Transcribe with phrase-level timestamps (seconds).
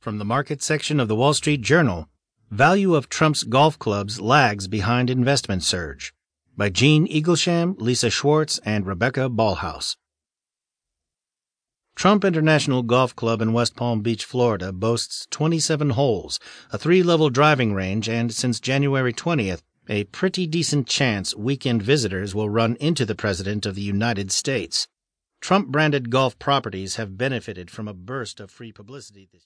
[0.00, 2.08] From the market section of the Wall Street Journal
[2.52, 6.14] Value of Trump's Golf Clubs Lags Behind Investment Surge
[6.56, 9.96] by Jean Eaglesham, Lisa Schwartz, and Rebecca Ballhaus.
[11.96, 16.38] Trump International Golf Club in West Palm Beach, Florida boasts 27 holes,
[16.70, 22.36] a three level driving range, and since January 20th, a pretty decent chance weekend visitors
[22.36, 24.86] will run into the President of the United States.
[25.40, 29.36] Trump branded golf properties have benefited from a burst of free publicity this year.